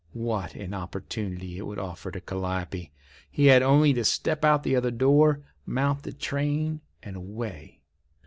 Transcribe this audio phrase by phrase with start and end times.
[0.13, 2.89] What an opportunity it would offer to Calliope!
[3.29, 7.81] He had only to step out the other door, mount the train, and away.